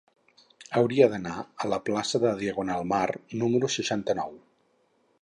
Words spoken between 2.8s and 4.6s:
Mar número seixanta-nou.